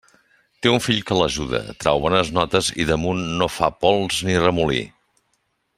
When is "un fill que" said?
0.75-1.17